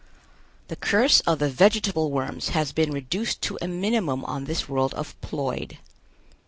[0.69, 4.95] The curse of the vegetable worms has been reduced to a minimum on this world
[4.95, 5.77] of Ploid.